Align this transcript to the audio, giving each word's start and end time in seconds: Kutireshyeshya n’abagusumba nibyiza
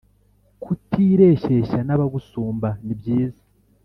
Kutireshyeshya 0.63 1.79
n’abagusumba 1.87 2.69
nibyiza 2.85 3.41